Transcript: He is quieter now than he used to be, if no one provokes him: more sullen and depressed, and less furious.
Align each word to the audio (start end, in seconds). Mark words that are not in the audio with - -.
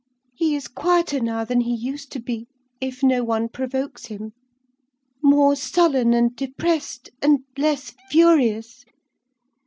He 0.33 0.55
is 0.55 0.67
quieter 0.67 1.19
now 1.19 1.45
than 1.45 1.61
he 1.61 1.75
used 1.75 2.11
to 2.13 2.19
be, 2.19 2.47
if 2.79 3.03
no 3.03 3.23
one 3.23 3.47
provokes 3.49 4.07
him: 4.07 4.31
more 5.21 5.55
sullen 5.55 6.11
and 6.15 6.35
depressed, 6.35 7.11
and 7.21 7.41
less 7.55 7.93
furious. 8.09 8.83